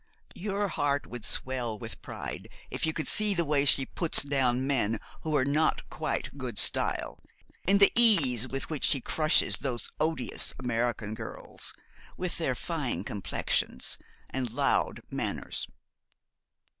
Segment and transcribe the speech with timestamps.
[0.33, 4.65] Your heart would swell with pride if you could see the way she puts down
[4.65, 7.19] men who are not quite good style;
[7.67, 11.75] and the ease with which she crushes those odious American girls,
[12.17, 13.99] with their fine complexions
[14.31, 15.67] and loud manners.